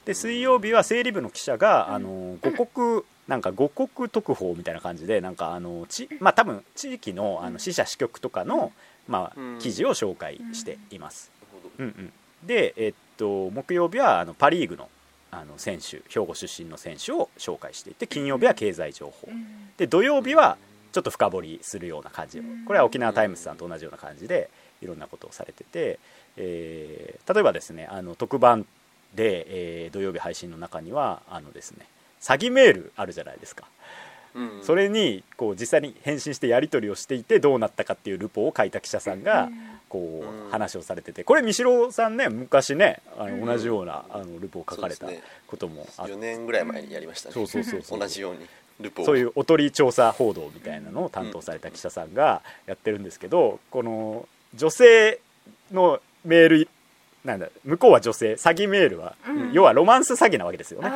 [0.05, 8.73] で水曜日は整理部の記者が、あの五国なんか五国特報みたいな感じでなんかあのちまあ多分地域のあの支社支局とかの、
[9.07, 9.59] まあうん。
[9.59, 11.31] 記事を紹介しています、
[11.77, 12.13] うんうん、
[12.45, 14.89] で、えっと、木曜日はあのパ・リーグの
[15.33, 19.45] あの選手兵庫出身の選手を紹介していて金曜日は経済情報、うん。
[19.77, 20.57] で土曜日は
[20.91, 22.65] ちょっと深掘りするような感じをうん。
[22.65, 24.49] これは沖縄タイムズさんと同じような感じで
[24.81, 25.99] いろんなことをされてて、
[26.37, 28.65] えー例えばですねあの特番
[29.15, 29.45] で、
[29.85, 31.85] えー土曜日配信の中にはあのですね
[32.21, 33.65] 詐欺メールあるじゃないですか。
[34.35, 39.49] うんそれにこう実際に返信してやり取りをしていてどうなったかっていうルポを書いた記者さんが
[39.93, 41.23] こう話をされてて。
[41.23, 43.41] これ三代さんね昔ねあうん。
[43.41, 45.05] の同じようなあのルポを書かれた
[45.45, 46.13] こともあって。
[46.13, 47.33] 4年ぐらい前にやりましたね。
[47.33, 47.99] そうそうそうそう。
[48.01, 48.47] 同じように
[48.81, 49.05] ルポを。
[49.05, 55.19] そういうおとり調査報道みたいなのを担当された記者さんがやってるんですけどこの女性
[55.71, 56.69] のメール
[57.23, 59.51] なんだ向こうは女性詐欺メールは、うん。
[59.53, 60.89] 要はロマンス詐欺なわけですよね。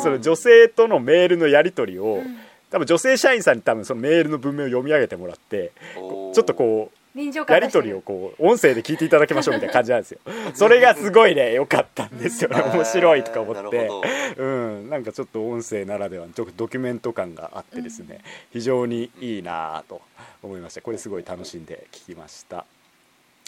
[0.00, 1.28] その女性とのメー。
[1.28, 2.38] ルのやり取りを、うん。
[2.70, 10.20] 多分女性社員さんに多分そのメールの文面を読み上げてもらってちょっとこ臨場うやり取りをこう音声で聞いていただきましょうみたいな感じなんですよ。
[10.54, 12.50] それがすごいね良かったんですよ。
[12.54, 13.90] ね面白いとか思って。
[14.36, 14.90] うん。
[14.90, 18.20] なんかちょっと音声ならではのちょっとドキュメント感があってですね、
[18.52, 20.02] 非常にいいなと
[20.42, 22.64] 思いましたこれすごい楽しんで聞きました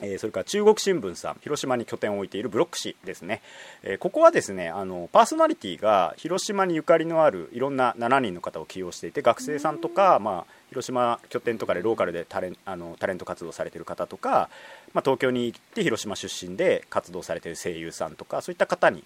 [0.02, 3.42] えーそれから中国新聞さん広島に拠点を置いているブロック紙ですね、
[3.82, 14.50] えーここはですねあのパーソナリティが広島にゆかりのあるいろんな7人の方を起用していて学生さんとか、まあ、広島拠点とかでローカルでタレンあのタレント活動されている方とか、
[14.94, 19.04] まあ、東京に行って広島出身で活動されている声優さんとかそういった方に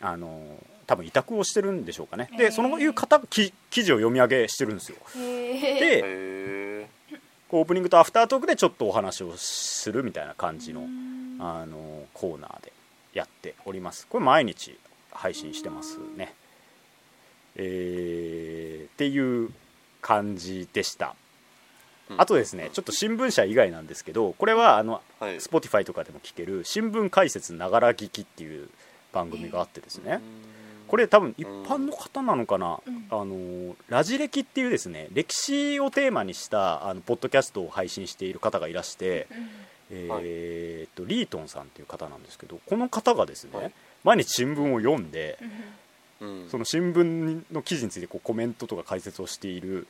[0.00, 0.40] あの
[0.86, 2.28] 多分委託をしてるんでしょうかね。
[2.36, 4.96] でそのいう方き記事を読み上げしてるんですよ。
[5.16, 6.02] で
[7.56, 12.72] オープニングとアフタートークでちょっとお話をするみたいな感じのうんあのコーナーで
[13.12, 14.06] やっております。
[14.08, 14.76] これ毎日
[15.12, 16.34] 配信してますね。
[17.56, 19.50] えーっていう
[20.00, 21.14] 感じでした。
[22.10, 22.20] うん。
[22.20, 25.36] あとですねちょっと新聞社以外なんですけどこれはあのはい。
[25.36, 28.68] Spotify とかでも聞ける新聞解説ながら聞きっていう
[29.12, 30.20] 番組があってですね
[30.94, 33.06] これ多分一般の方なのかな、うん。
[33.10, 39.48] あのラジ歴っていうですね歴史をテーマにしたあのポッドキャストを配信している方がいらして、うん
[39.90, 43.72] えーっとリートンさんっていう方なんですけどこの方がですね、はい。
[44.04, 45.36] 毎日新聞を読んで
[46.20, 46.48] うん。
[46.48, 49.88] その新聞の記事についてこうコメントとか解説をしている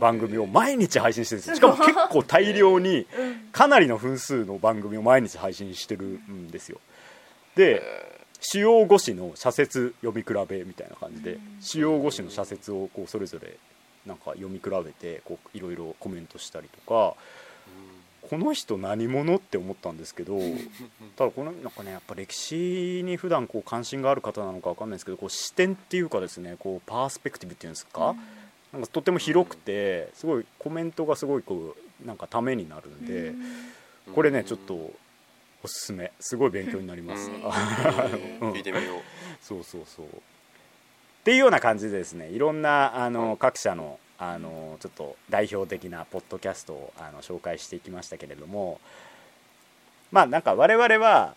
[0.00, 1.56] 番組を毎日配信してるんですよ。
[1.56, 3.48] しかも結構大量にうん。
[3.52, 6.78] かなりの分数の番組を毎日配信してるんですよ。
[7.56, 7.82] で
[8.46, 13.56] 主要5紙の社説読み比べみたいな感じで主要5紙の社説をこうそれぞれ
[14.06, 17.16] なんか読み比べてこういろいろコメントしたりとか
[18.28, 20.38] この人何者って思ったんですけど
[21.16, 28.14] ただこのなんかねやっぱ歴史に普段こう関心がある方なのかわかんないですけどこう視点っていうかですねこうパースペクティブっていうんですか、
[28.74, 34.14] なんかとても広くてすごいコメントがすごいこうなんかためになるんで、うん。
[34.14, 34.92] これねちょっと
[35.64, 36.12] おすすめ。
[36.20, 39.00] すごい勉強になります、聞いてみよう。
[39.40, 40.06] そうそうそう。
[40.06, 40.08] っ
[41.24, 48.78] ていうような感じでですねいろんなあの各社のあのちょっと代表的なポッドキャストをあの紹介していきましたけれども
[50.12, 51.34] まあなんか我々は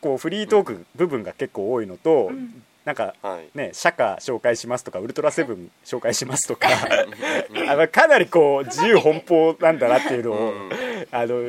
[0.00, 2.62] こうフリートーク部分が結構多いのと、うん。
[2.84, 3.48] なんかはい。
[3.56, 6.66] ね社歌紹介しますとかウルトラセブン 紹介しますとか
[7.68, 10.70] あのかなりこう自由奔放なんだなっていうのを、うん。
[11.12, 11.48] あの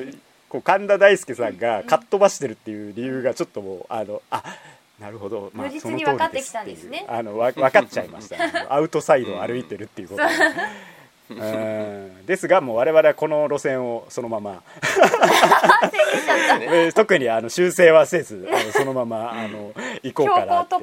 [0.53, 4.43] こう神田大輔さんがかっ飛ばしてるっていう理由がちょっともうあのあ
[4.99, 7.05] なるほど、まあ、その通りに分かってきですっていうたんですね。
[7.09, 10.29] あのわ分かっちゃいました、ね、アウトサイドを歩いてるっていうことがっ
[11.29, 12.25] うん。
[12.27, 14.61] ですがもう我々はこの路線をそのまま。
[16.93, 20.75] 特にあの修正はせずあのそのままあの行こうかなって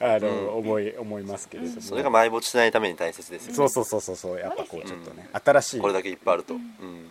[0.00, 0.58] あの、うん。
[0.58, 4.38] 思い思いますけれども、それが埋没しないために大切ですよそうそうそうそうそう。
[4.38, 5.80] やっぱこそうちょっとね新しい。
[5.80, 7.04] これだけいっぱいあると、うん。
[7.04, 7.09] で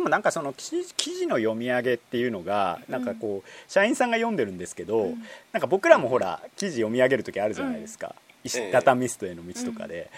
[0.00, 0.82] もなんかその記
[1.14, 5.12] 事の読み上げっていうのがなんかこう社員さんが読んでるんですけど、
[5.52, 10.10] なんか僕らもほら記事読み上げる時あるじゃないですか、石ええダタミストへの道とかで、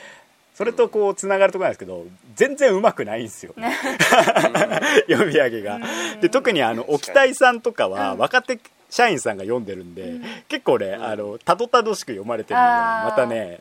[0.55, 3.55] それとこうつながるところなんですけど全然うまくないんですよ、
[5.09, 5.81] 読み上げが。
[6.21, 8.59] で特にあの沖田さんとかは若手
[8.91, 13.61] 社員さんが読んでるんで、結構ねあのたどたどしく読まれてるのがあーまたね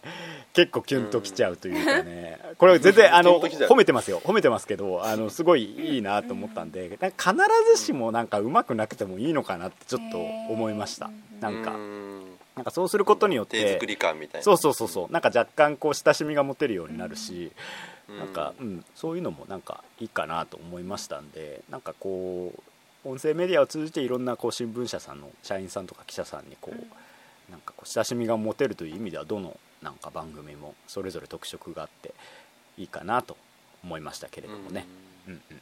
[0.53, 4.21] 結構キュンときちゃうというかね、これ全然あの褒めてますよ。
[4.23, 7.33] 褒めてますけどあのすごいいいなと思ったんで必
[7.75, 11.09] ずしもなんかうまくなくてもいいのかなってちょっと思いました。
[11.39, 11.71] なんか。
[11.71, 12.21] うん。
[12.53, 14.43] なんかそうすることによって手作り感みたいな。
[14.43, 15.11] そうそうそうそう。
[15.13, 17.51] なんか若干こう親しみが持てるようになるし、
[18.09, 18.19] うん。
[18.19, 22.53] なんか、うん、そういうのもなんかいいかなと思いましたんでなんかこ
[23.05, 32.13] う音声メディアを通じていろんなこう新聞社さんの社員さんとか記者さんにこう、なんかこう親しみが持てるという意味ではどのなんか番組もそれぞれ特色があって
[32.77, 33.35] いいかなと
[33.83, 34.85] 思いましたけれどもね、
[35.27, 35.33] うん。
[35.33, 35.61] うんうん。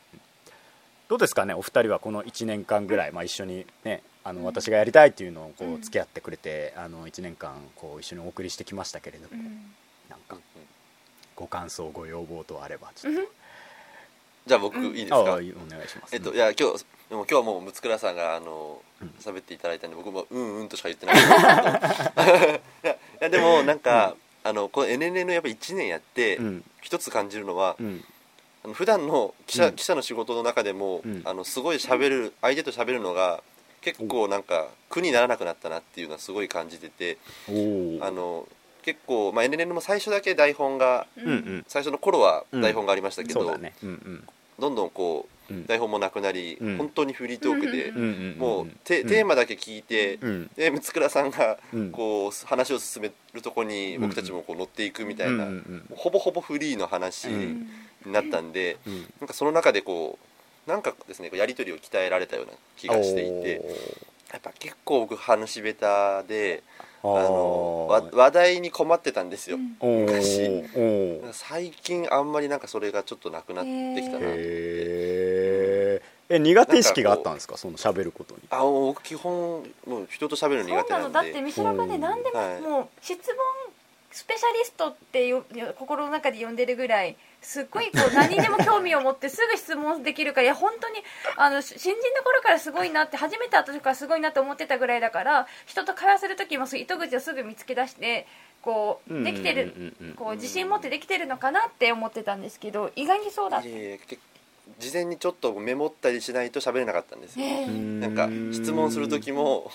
[1.07, 9.73] どうですかねお二人はこの1年間ぐらい、まあ、一緒にねあの私がやりたいっていうのをこう付き合ってくれて、あの1年間こう一緒にお送りしてきましたけれども、うん。
[10.09, 10.37] なんか
[11.35, 13.21] ご感想ご要望とあればちょっと、
[14.45, 15.21] じゃあ僕いいですか？
[15.21, 15.47] お願い
[15.87, 19.07] します、えっといや今日でも今日はもうムツクラさんがあのうん。
[19.19, 21.15] 喋っていただいたんで僕もうんうんとしか言ってない。
[21.15, 26.63] んですけどいやでもなんか、あのこの NNN のやっぱ1年やって、うん。
[26.81, 28.03] 一つ感じるのは、うん。
[28.63, 29.75] あの普段の記者,、うん。
[29.75, 31.21] 記者の仕事の中でも、うん。
[31.25, 33.41] あのすごい喋る相手と喋るのが
[33.81, 37.17] 結構なんか苦にならなくなったなっていうのはすごい感じてて
[37.47, 38.45] あの
[38.83, 41.65] 結構、まあ、NNN も最初だけ台本がうんうん。
[41.67, 43.57] 最初の頃は台本がありましたけど、
[44.59, 46.77] どんどんこううん台本もなくなり、うん。
[46.77, 50.51] 本当にフリートークで、うんもうテ,、ーマだけ聞いて、うん。
[50.55, 51.91] で六倉さんがうん。
[51.91, 54.01] こう話を進めるとこにうん。
[54.03, 55.47] 僕たちもこう乗っていくみたいな、
[55.95, 57.69] ほぼほぼフリーの話うん。
[58.05, 59.01] になったんで、うん。
[59.19, 60.17] なんかその中でこ
[60.67, 63.61] うなんかですねやり取りを鍛えられたような気がしていて
[64.31, 66.63] やっぱ結構僕話下手で
[67.01, 70.05] あのわ話題に困ってたんですよ、うん。
[70.05, 70.63] 昔。
[71.31, 74.25] 最近あんまりなんかそれがちょっとなくなってきたな
[76.31, 77.57] え苦手意識があったんですか？
[77.57, 78.41] その喋ることに。
[78.51, 81.11] あ僕基本もう人と喋るの苦手そうなの。
[81.11, 82.01] だっなんでて三島がねうん。
[82.01, 82.61] 何ではい。
[82.61, 83.17] ももう質問
[84.11, 90.95] スペシャリストってよよ心の中で呼んでるぐらいすっごいこう何にでも興味を持ってすぐ質問できるからいや本当に
[91.37, 98.25] あのし新人の頃からすごいなって初めて会った時からすごいなって思ってたぐらいだから人と会話する時も糸口をすぐ見つけ出して
[98.61, 103.67] こうできてるこう自信持ってできてるのかなって思ってたんですけど意外にそうだった。
[104.77, 107.67] 事前にちょっとメモったりしないと喋れなかったんですよ、ええ。
[107.67, 109.71] なんか質問する時も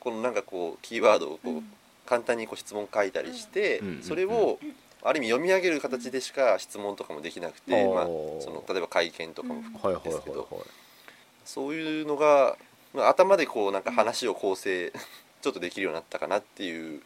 [0.00, 1.62] このなんかこうキーワードをこう
[2.06, 4.58] 簡単にこう質問書いたりしてうんそれを
[5.02, 10.48] ある意味読み上げる形でしか質問とかもできなくてうんまあその例えば会見とかも含めですけど。
[10.50, 10.60] はい
[11.46, 12.58] そういうのが
[12.92, 14.92] まあ頭でこうなんか話を構成
[15.40, 17.02] ちょっとできるようになったかなっていう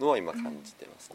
[0.00, 1.10] のは今感じてます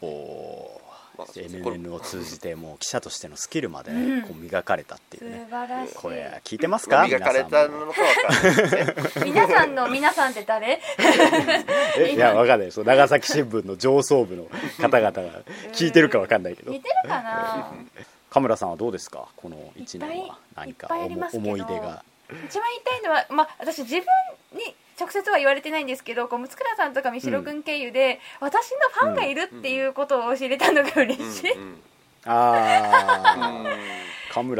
[1.16, 1.62] おまあそうですね。
[1.62, 3.90] これ NNN を通じてもう記者としてのスキルまで
[4.22, 5.94] こう磨かれたっていう素ね晴らしい。
[5.94, 8.00] これ聞いてますまあか磨かれた皆さんものか。
[8.02, 9.24] わかんないですね。
[9.24, 10.80] 皆さんの皆さんって誰？
[11.98, 12.72] えいやわかんない。
[12.72, 14.44] そう長崎新聞の上層部の
[14.80, 15.22] 方々が
[15.72, 16.70] 聞いてるかわかんないけど。
[16.72, 17.72] 似てるかな？
[18.30, 19.26] 神村さんはどうですか？
[19.36, 20.88] この1年は何か
[21.32, 22.04] 思い出が。
[22.46, 24.02] 一番言いたいのは、まあ、私自分
[24.56, 31.50] に直接は言われてないんですけどこう六倉さんとか三代君経由で、私のファンがいるっていうことを知れたのが嬉しい、
[32.24, 33.80] ああ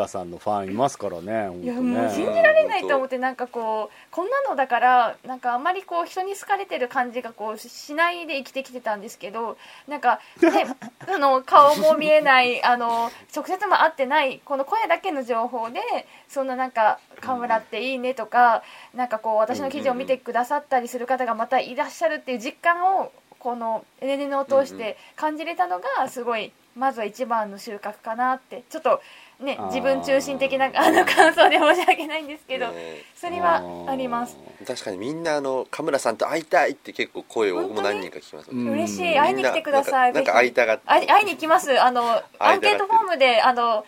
[0.08, 10.66] さんのファンいますからね本いやもう信じられないと思ってなんかこうこんなのだからなんかあんまりこう人に好かれてる感じがこうししないで生きてきてたんですけどなんかね
[11.06, 15.80] あの顔も見えないあの直接も会ってないこの声だけの情報で
[16.28, 18.62] そんななんか「河村っていいね」とか
[18.94, 29.00] なんかこう私の記事を見てくださったりする方がまたいらっしゃるっていう実感をこの NN を通して感じれたのがすごいまずは一番の収穫かなってちょっと
[29.40, 33.02] ね自分中心的な あの感想で申し訳ないんですけど、ね。
[33.14, 34.36] それはあります。
[34.66, 38.68] 確かにみんなあのカムラさんと会いたいって結構声を僕も何人か聞きますうん。
[38.70, 39.18] 嬉しい。
[39.18, 40.82] 会いに来てくださいなんかなんか会いたがって。
[40.86, 41.80] 会い会いに行きます。
[41.80, 43.84] あのアンケートフォームであの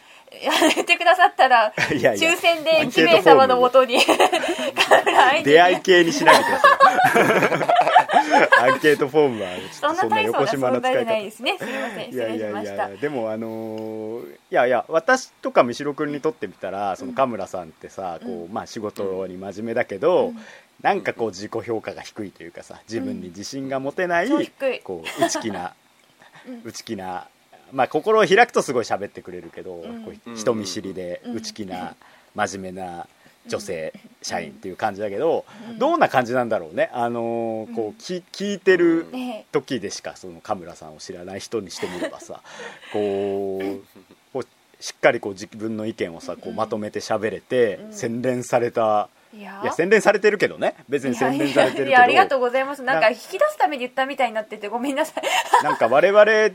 [0.75, 6.73] 言ってくださったら いやいや抽選でアンケ1名様のもとに 来出会い系にしないでください。
[8.63, 12.63] アンケートフォームはちょっとそんな横島の存在じゃない使いですねすみません失方いやいや。
[12.63, 20.39] いやでもあのーいやいや私とか三代君にとってみたらその神村さんってさ、こうまあ、仕事に真面目だけど、うん。
[20.83, 24.29] なんかこう自己評価が低いというかさ自分に自信が持てない、
[24.83, 25.75] こう内気な
[26.47, 26.63] うん。
[26.65, 27.29] 内気な
[27.73, 30.05] まあ心を開くとすごい喋ってくれるけど、うん。
[30.05, 31.37] こう人見知りでうん。
[31.37, 31.95] 内気な
[32.35, 33.07] 真面目な
[33.49, 35.79] 女性社員っていう感じだけど、うん。
[35.79, 36.91] どんな感じなんだろうね。
[36.93, 39.47] あのーこうき聞いてるね。
[39.53, 42.41] 時でしかその神村さんを知らない人にしてみればさ
[42.93, 43.83] こう
[44.33, 44.47] こう
[44.83, 47.93] しっかりこう自分の意見をさこうまとめて喋れて、うん。
[47.93, 49.61] 洗練されたいや。
[49.63, 50.75] いや洗練されてるけどね。
[50.89, 51.89] 別に洗練されてるけど。
[51.89, 52.83] いやありがとうございます。
[52.83, 55.65] なんかな引き出すために言ったみたいになっててごめんなさい。
[55.65, 56.55] なんか我々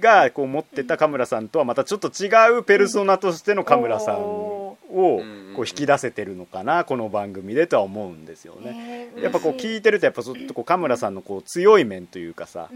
[0.00, 9.08] がこう持ってた神村さんとはまたちょっと違うペルソナとしての神村さんをこう引き出せてるのかなこの番組でとは思うんですよね。
[9.16, 12.68] ねやっぱこう聞いてるとやっぱちょっとこう神村さんのこう強い面というかさ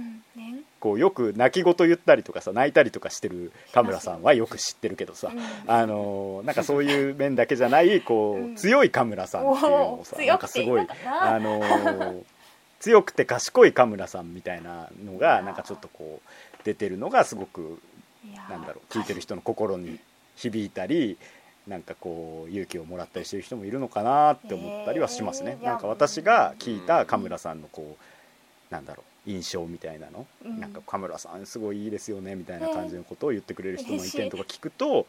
[0.81, 5.41] こうよく泣き言言ったりとかさ泣いたりとかしてる神村さんはよく知ってるけどさうん。
[5.71, 12.23] あのーなんかそういう面だけじゃないこう強い神村さんっていうのをさなんかすごいあのー
[12.83, 17.81] 強くて賢い神村さんみたいなのがなんかちょっとこう出てるのがすごく
[18.49, 19.99] なんだろう聞いてる人の心に
[20.37, 21.17] 響いたり
[21.67, 25.59] なんかこう勇気をもらったりしてる人もいるのかなって思ったりはしますね。
[25.63, 30.59] なんか私が聞いた神村さんのこうなんだろう印象みたいなの、うん。
[30.59, 35.07] なんか神村さんすごいいいですよねみたいな感じのことを言ってくれる人の意見とか聞くと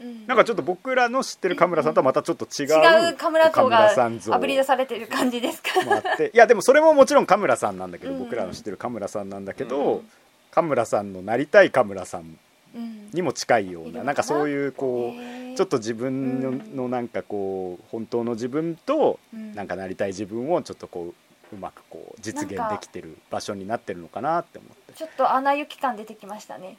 [0.00, 0.26] うん。
[0.28, 5.82] なんかちょっと僕らの知ってる神村さんとはまたちょっと違う違うカムラ像がさん像あぶり出されてる感じですか？
[5.84, 8.18] もあっていやでもそれももちろん神村さんなんだけど、うん。
[8.20, 10.08] 僕らの知ってる神村さんなんだけど、うん
[10.56, 12.38] 神村さんのなりたい神村さん
[12.74, 13.10] うん。
[13.12, 14.04] にも近いよういるのかな？
[14.04, 19.54] ななんかそういうこうちょっと自分の,、なんかこう本当の自分とうん。
[19.54, 21.12] なんかなりたい自分をちょっとこ
[21.52, 24.94] ううまくこう実現できてる場所になってるのかなって思って。
[24.94, 26.78] ちょっと穴行き感出てきましたね。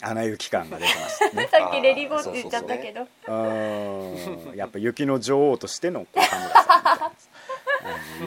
[0.00, 1.48] 穴雪感が出てましたね。
[1.52, 3.02] さっきレリゴーって言っちゃったけど。
[3.02, 4.52] うー。
[4.52, 7.12] んやっぱ雪の女王としてのこう神村さん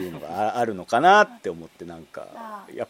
[0.00, 2.86] いうのがああるのかなって思ってなんかや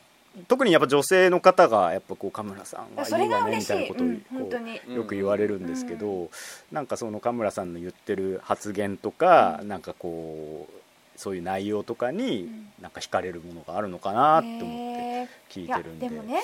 [0.48, 6.28] 特にやっぱ女性の方がやっぱこう神村さんはいいわねみたいなことをうよく言われるんですけど、う
[6.72, 12.66] なんかその神村さんの言ってる発言とか、なんかこうそういう内容とかにうん。
[12.80, 16.08] なんか惹かれるものがあるのかなって思って聞いてるんで。
[16.08, 16.40] でもね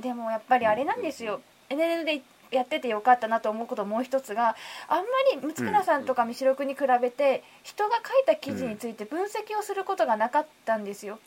[0.00, 4.54] でもやっぱりあれなんですよ、NN でやっててよかったなと思うこともう一つが
[4.88, 11.18] あんまり六倉さんとか三代君に比べて人が書いた記事について分析をすることがなかったんですよ。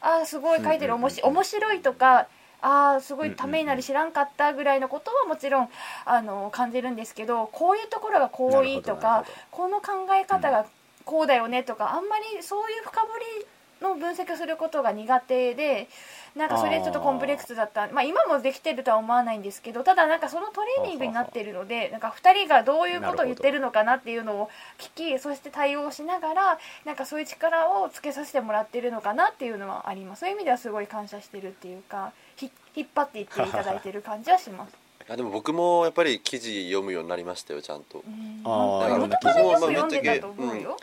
[0.00, 0.94] ああすごい書いてる。
[0.94, 1.08] 面
[1.44, 2.28] 白いとか
[2.60, 5.68] ああすごいためになり知らんかったぐらいのことはもちろん
[6.04, 10.66] あの感じるんですけどこういうところがこういいとなかるこの考え方が
[11.04, 13.06] こうだよねとか、あんまりそういう深掘
[13.40, 13.46] り
[13.80, 15.88] の分析をすることが苦手で
[16.36, 17.88] なんかそれちょっとコンプレックスだった。
[17.88, 30.20] まあ、今もできてるとは思わないんですけどただなんかそのトレーニングになっているのでなんか2人がどういうことを言ってるのかなっていうのを聞きそして対応しながらなんかそういう力をつけさせてもらってるのかなっていうのはあります。
[30.20, 34.76] そういう意味ではすごい感謝してるっていうかひ引っ張っていっていただいてる感じはします。
[35.10, 38.00] あでも僕もやっぱり記事読むようになりましたよちゃんと。
[38.06, 38.42] うん。
[38.44, 40.76] あーいろんな記事もともとよく読んでたと思うよ。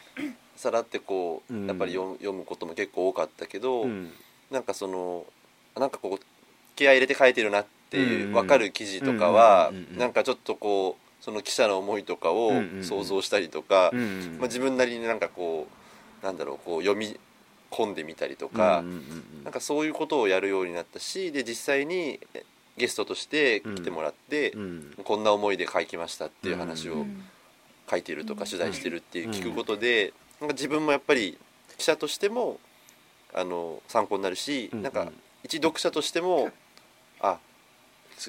[0.55, 1.67] さらってこう、うん。
[1.67, 4.11] やっぱり読む読むことも結構多かったけど、うん。
[4.51, 5.25] なんかその
[5.77, 6.25] なんかこう
[6.75, 14.05] 気合い入れて書いてるなっていううん分かる記事とかは、うなんかちょっとこうその記者の思いとかを想像したりとか、うんうん
[14.37, 15.67] まあ、自分なりになんかこ
[16.21, 17.17] うなんだろうこう読み
[17.71, 19.01] 込んでみたりとか、うんうんうん
[19.43, 22.43] なんかそういうことをやるようになったしで実際にえ
[22.77, 24.93] ゲストとして来てもらって、うん。
[25.03, 27.23] こんな思いで書きましたっていう話をうん
[27.87, 28.47] 書いてるとかうん。
[28.47, 30.13] 取材してるっていう聞くことで、
[30.45, 31.39] なんか自分もやっぱり
[31.77, 32.59] 記者としても
[33.33, 35.11] あの参考になるし、うんなんか
[35.43, 36.49] 一読者としても
[37.19, 37.37] あ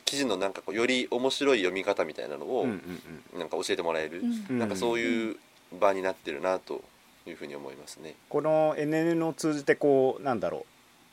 [0.05, 3.03] 記事のなんかこうより面白い読み方みたいなのをうんうん
[3.35, 3.39] うん。
[3.39, 4.59] なんか教えてもらえる、うん。
[4.59, 5.37] なんかそういう
[5.81, 6.83] 場になってるなと
[7.27, 8.15] いうふうに思いますね。
[8.29, 10.65] この NN を通じてこうなんだろう。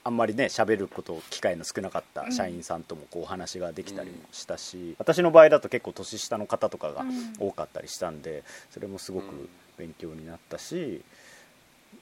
[0.05, 11.01] あんまりね喋ること機会の少なかった社員さんともこうお話ができたりもしたし、私の場合だと結構年下の方とかがうん多かったりしたんでそれもすごくうん勉強になったし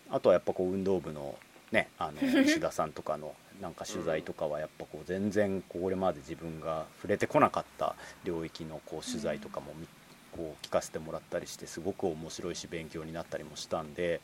[0.10, 1.36] あとはやっぱこう運動部の
[1.72, 9.88] ねあの 石田さんとかのなんか取材とかはやっぱこう全然これまで自分が触れてこなかった領域のこう取材とかもみ
[10.32, 14.22] こう聞かせてもらったりしてすごく面白いし勉強になったりもしたんで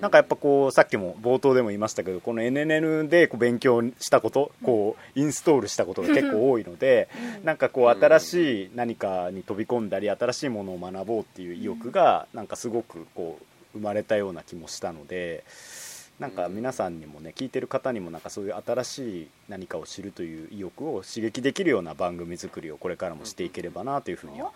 [0.00, 7.08] なんかやっぱこうさっきも冒頭でも言いましたけどこの NNN でこう勉強したことこうインストールしたことが結構多いので
[7.44, 13.38] なんかこう新しい何かに飛び込んだり新しいものを学ぼうっていう意欲がなんかすごくこ
[13.74, 15.44] う生まれたような気もしたので
[16.18, 24.52] なんか皆さんにもね聞いてる方にもなんかそういう新しい何かを知るという意欲を刺激できるような番組作りをこれからもしていければなというふうには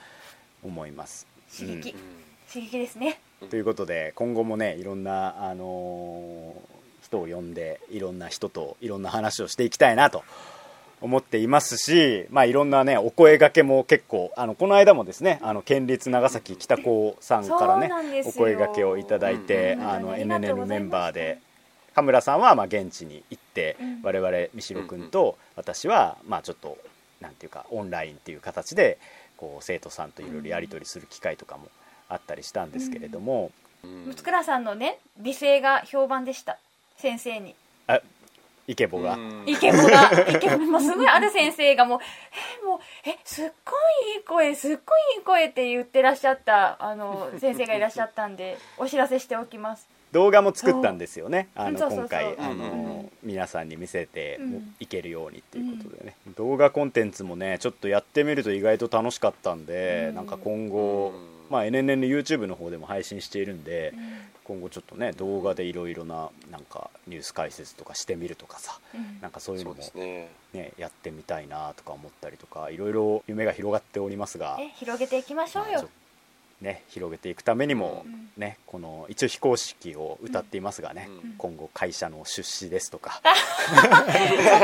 [0.62, 1.26] 思います。
[1.56, 3.18] 刺激、うん刺激ですね
[3.50, 6.76] ということで今後もねいろんな、あのー
[7.06, 10.24] 人を呼んでいろんな人といろんな話をしていきたいなと
[11.00, 21.38] 思っていますし、まあ、いろんなねお声がけも結構あのこの間もですねあの県立長崎北高さんからねお声がけをいただいて、うんあの NNN メンバーで
[21.94, 24.00] 羽村さんはまあ現地に行って、うん。
[24.02, 26.76] 我々三代君と私はまあちょっと
[27.20, 28.98] なんていうかオンラインっていう形で
[29.36, 31.68] こう生徒さんといろいろやり取りする機会とかも
[32.08, 33.50] あったりしたんですけれども、
[33.82, 34.06] うん。
[34.08, 36.58] 六倉さんのね美声が評判でした。
[36.96, 37.54] 先生に。
[37.86, 38.00] あ
[38.68, 39.44] イケボが、うん。
[39.46, 40.10] イケボが。
[40.28, 41.98] イケボもうすごいある先生がもう
[42.62, 42.78] えもう
[43.08, 43.72] えすっご
[44.12, 49.88] いいい声すっごいいい声って言ってらっしゃったあの先生がいらっしゃったんで お知らせしておきます。
[50.12, 51.48] 動画も作ったんですよね。
[51.54, 52.58] あの今回あうん。
[52.58, 54.74] の皆さんに見せてうん。
[54.80, 60.14] いけるようにっていうことでね、動画コンテンツもねちょっとやってみると意外と楽しかったんで、うん。
[60.16, 63.94] なんか今後、うんまあ、NNN の YouTube の方でも配信しているんで、
[64.44, 69.20] 今後ちょっとね動画でいろいろななんかニュース解説とかしてみるとかさうん。
[69.20, 70.30] なんかそういうのもね。
[70.52, 75.70] ねやってみたいなとか思ったりとかいろいろ夢が広がっておりますが、え広げていきましょうよ。
[75.72, 76.05] まあちょっと
[76.60, 83.20] ね、広げていくためにも、うんね、この一応非公式を歌っていますがね、うん今後会社の出資ですとか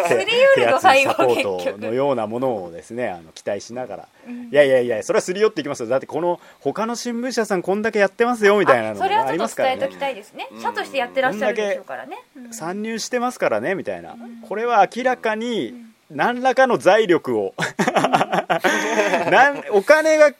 [0.09, 4.45] す り寄るの手厚い最後サポー結トの局ようなものをですねあの期待しながら、うん。
[4.45, 5.89] いやいやいやそれはすり寄っていきますよ。
[5.89, 9.87] だってこの他の新聞社さんこんだけやってますよみたいなのあそれはもありちょっと伝えますからね。
[9.87, 10.49] ときたいですね。
[10.51, 10.63] うん。
[10.63, 12.19] 社としてやってらっしゃるでしょうからね。
[12.37, 12.55] うん。
[12.55, 14.43] 参入してますからねみたいな、ん。
[14.49, 15.75] これは明らかに
[16.11, 17.55] 何らかの財力を。
[19.31, 19.65] なん。
[19.71, 20.33] お金が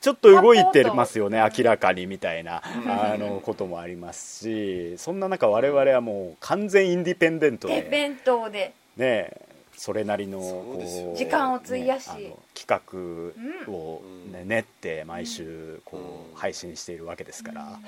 [0.00, 8.72] ちょっと動いてますよね明らかにみたいなあのこともありますしそんな中我々はもう完全インディペンデントでで弁当で。
[8.96, 9.30] ね
[9.78, 12.10] それなりのこう時間を費やし。
[12.52, 14.32] 企画を、うん。
[14.32, 17.78] ね練って毎週こう配信しているわけですから、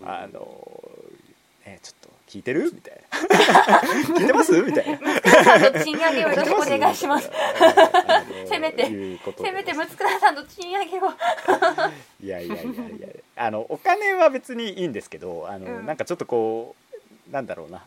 [0.00, 0.06] うん。
[0.06, 0.42] あの
[1.66, 2.72] ねちょっと聞いてる？
[2.72, 3.78] みたいな。
[4.18, 4.52] 聞いてます？
[4.62, 4.98] みたいな。
[5.44, 7.30] さんの賃上げをよろしくお願いします。
[7.60, 11.10] あのせめていうことでせめて六倉さんの賃上げを。
[12.22, 12.66] いやいやいやい
[13.00, 13.08] や。
[13.36, 15.86] あのお金は別にいいんですけどあの、うん。
[15.86, 16.74] なんかちょっとこ
[17.28, 17.84] うなんだろうな。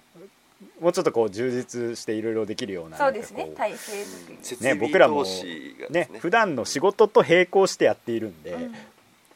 [0.80, 3.51] もうちょっとこう充実していろいろできるようなそうですね。
[3.55, 4.38] 体制作り。
[4.41, 5.26] 設備僕らも
[5.89, 6.09] ね。
[6.19, 8.59] 普段の仕事と並行してやっているんで、う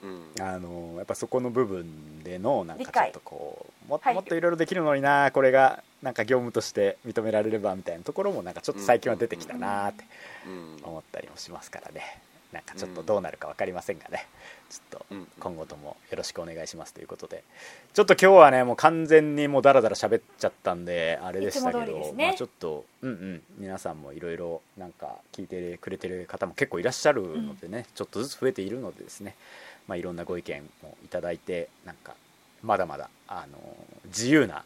[0.07, 0.31] ん。
[0.37, 0.41] うん。
[0.41, 10.05] あのやっぱそこの部分でのなんかちょっとこうももっといろいろできるのになこれがなんか業務として認められればみたいなところもなんかちょっと最近は出てきたなって
[10.47, 10.79] うん。
[10.83, 12.21] 思ったりもしますからね。
[12.53, 14.25] なんかちょっとどうなるか分かりませんがね。
[14.69, 15.27] ちょっとうん。
[15.39, 17.43] 今後ともよろしくお願いしますということで。
[17.93, 22.27] ちょっと今日はねもう完全にもうダラダラ喋っちゃったんであれでしたけど、すね。
[22.27, 23.41] まあ、ちょっとうんうん。
[23.57, 29.35] 皆さんもいろいろなんか聞いてくれてる方も結構いらっしゃるのでね、ちょっとずつ増えているのでですね。
[29.87, 32.13] まあ、いろんなご意見もいただいてなんか
[32.63, 33.57] まだまだあの
[34.05, 34.63] 自由な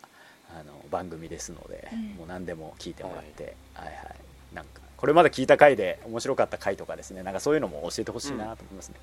[0.49, 1.99] あの番組ですので、うん。
[2.17, 3.95] もう何でも聞いてもらって、はい、はい。
[4.53, 8.95] なんかこれまで聞いた回で面白かった回とかですねなんかそういうのも教えてほしいなと思いますね、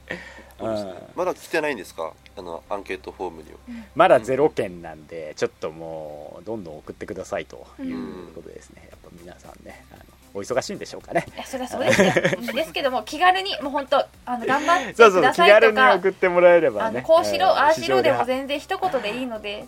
[0.58, 0.98] そうですねうん。
[1.14, 2.12] まだ来てないんですか？
[2.38, 3.58] あのアンケートフォームには。
[3.94, 11.26] まだゼロ件なんでちょっともうどんどん送ってくださいということですね、やっぱ皆さんねあのお忙しいんでしょうかね。
[11.34, 12.12] いやそりゃそうですよ。
[12.54, 19.64] ですけども気軽にもう本当あの頑張ってそうそうくだ気軽にさいとか送ってもらえればあねのこうしろんああしろでも全然一言でいいので。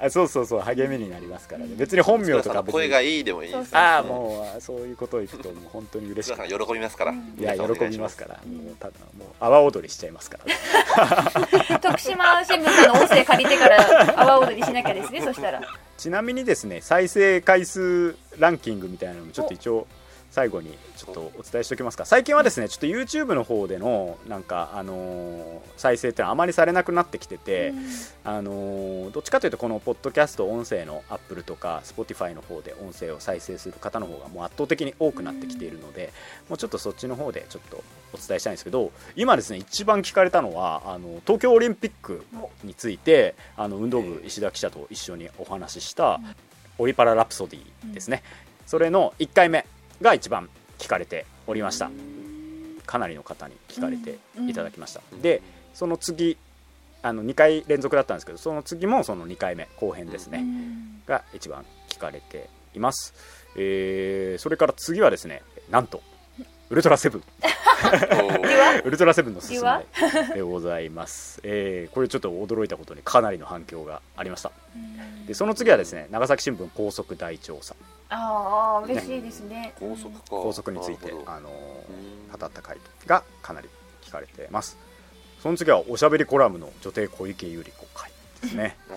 [0.00, 1.72] あそうそうそう励みになりますからね。
[1.76, 6.66] 別に本名とか声がいいでもいいですそうああもうそういうことを言くともう本当に嬉しく福田さん。
[6.66, 7.10] 喜びますから。
[7.10, 7.34] うん。
[7.36, 8.38] いや喜びますから。
[8.46, 8.58] うん。
[8.58, 10.38] もうただもう阿波踊りしちゃいますか
[11.66, 11.78] ら。
[11.80, 15.60] 徳島新聞さんの音声借りてから阿波踊りしなきゃですねそしたら
[15.98, 19.86] ちなみにですね再生回数ランキングみたいなのもちょっと一応
[20.38, 22.04] 最後にちょっとお伝えしておきますか。
[22.04, 27.72] 最近はですねちょっと YouTube の方でのなんかあのー再生ってのはあまりされなくなってきてて、
[28.22, 36.12] あのーどっちかというとこのポッドキャスト音声の Apple とか Spotify の方で音声を再生する方の方がもう圧倒的に多くなってきているので、
[36.48, 37.82] もうちょっとそっちの方でちょっと
[38.12, 42.24] お伝えしたいんですけど今ですね一番聞かれたのはあの東京オリンピック
[42.62, 46.20] についてあの運動部石田記者と一緒にお話しした
[46.78, 48.22] オリパララプソディですね、
[48.66, 49.66] それの1回目
[50.00, 51.90] が一番聞かれておりました。
[52.88, 54.18] かなりの方に聞かれて
[54.48, 55.42] いただきました、うんで
[55.74, 56.36] その次
[57.02, 61.02] あの2回連続だったんですけどその次もその2回目後編ですね、うん。
[61.06, 63.14] が一番聞かれています、
[63.56, 66.02] えーそれから次はですねなんと
[66.70, 67.22] ウルトラセブン
[68.84, 74.52] ウルトラセブンの進めでございます、えーこれちょっと驚いたことにかなりの反響がありました。
[75.26, 77.74] でその次はですね長崎新聞高速大調査。
[78.10, 79.72] ああ嬉しいですね。
[79.78, 80.22] 高速か。
[80.28, 82.34] 高速についてあのうん。
[82.34, 82.76] ー語った回
[83.06, 83.68] がかなり
[84.02, 84.76] 聞かれてます。
[85.42, 88.10] その次はおしゃべりコラムの女帝小池百合子会
[88.42, 88.94] ですね、 あ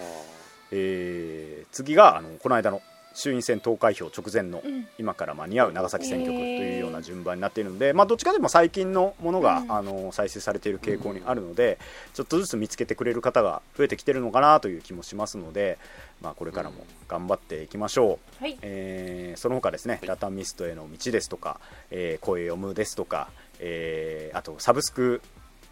[0.72, 2.82] えー次があのこの間の
[3.14, 4.88] 衆院選投開票直前のうん。
[4.98, 9.72] 今から間に合う長崎選挙区というような順番になっているので、まあ、どっちかでも最近のものが、うん。
[9.72, 11.78] あの再生されている傾向にあるので、
[12.14, 15.78] ちょっとずつ見つけてくれる方が増えてきてるのかなという気もしますので、
[16.22, 18.44] まあ、これからも頑張っていきましょう。
[18.44, 18.58] はい。
[18.62, 20.08] えーその他ですね、はい。
[20.08, 21.60] ダタミストへの道ですとか、
[21.90, 25.22] えー声読むですとか、えーあとサブスク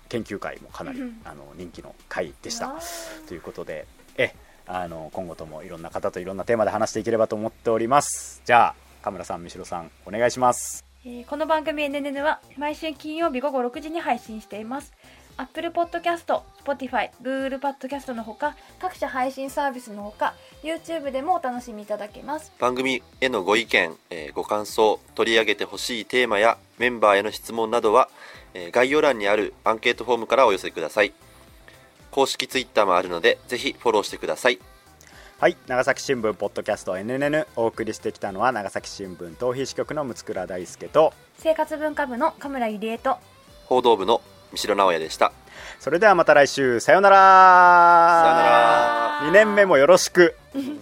[0.09, 1.21] 研究会もかなり、うん。
[1.23, 2.69] あの人気の会でした。
[2.69, 2.79] わ。
[3.27, 3.85] ということで
[4.17, 4.33] え
[4.71, 8.41] あの今後ともいろんな方といろんなテーマで話していければと思っております。
[8.45, 10.85] じゃあカムラさん三代さんお願いします。
[11.05, 14.93] えーこの番組 NNN は毎週金曜日午後6時に配信しています。
[15.37, 22.51] Apple Podcast、Spotify、Google Podcast のほか各種配信サービスのほか YouTube でもお楽しみいただけます。
[22.59, 28.09] 番組へのご意見、えーご感想取り上げてほしいテーマやメンバーへの質問などは、
[28.53, 31.13] えー概要欄にあるアンケートフォームからお寄せください
[32.11, 34.59] 公式ツイッターもあるのでぜひフォローしてください。
[35.39, 43.17] はい長崎新聞ポッドキャスト NNN お送りしてきたのは長崎新聞逃避支局の六倉大輔と生活文化部の神村ゆりえと
[43.65, 44.21] 報道部の
[44.53, 45.31] 三代直哉でした。
[45.79, 48.21] それではまた来週さようなら。
[48.23, 49.29] さようなら。
[49.29, 50.35] 2年目もよろしく。
[50.55, 50.81] う ん